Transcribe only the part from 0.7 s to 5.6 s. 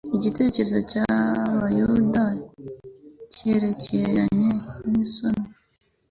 cy'Abayuda cyerekeranye n'isano